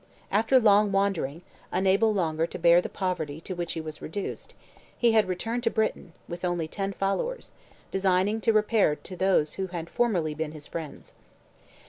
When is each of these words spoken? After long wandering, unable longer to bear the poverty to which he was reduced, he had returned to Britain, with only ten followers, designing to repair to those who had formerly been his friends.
After 0.31 0.59
long 0.59 0.91
wandering, 0.91 1.43
unable 1.71 2.11
longer 2.11 2.47
to 2.47 2.57
bear 2.57 2.81
the 2.81 2.89
poverty 2.89 3.39
to 3.41 3.53
which 3.53 3.73
he 3.73 3.81
was 3.81 4.01
reduced, 4.01 4.55
he 4.97 5.11
had 5.11 5.27
returned 5.27 5.61
to 5.65 5.69
Britain, 5.69 6.13
with 6.27 6.43
only 6.43 6.67
ten 6.67 6.91
followers, 6.91 7.51
designing 7.91 8.41
to 8.41 8.51
repair 8.51 8.95
to 8.95 9.15
those 9.15 9.53
who 9.53 9.67
had 9.67 9.91
formerly 9.91 10.33
been 10.33 10.53
his 10.53 10.65
friends. 10.65 11.13